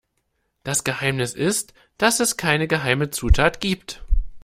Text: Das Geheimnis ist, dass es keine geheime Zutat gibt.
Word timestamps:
Das 0.63 0.83
Geheimnis 0.83 1.35
ist, 1.35 1.75
dass 1.99 2.19
es 2.21 2.35
keine 2.35 2.67
geheime 2.67 3.11
Zutat 3.11 3.59
gibt. 3.61 4.03